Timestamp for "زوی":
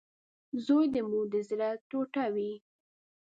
0.65-0.85